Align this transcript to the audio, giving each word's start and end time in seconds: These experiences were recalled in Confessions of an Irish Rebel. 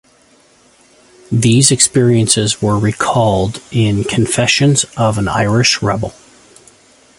These 1.31 1.69
experiences 1.69 2.59
were 2.59 2.79
recalled 2.79 3.61
in 3.71 4.03
Confessions 4.03 4.83
of 4.97 5.19
an 5.19 5.27
Irish 5.27 5.83
Rebel. 5.83 6.15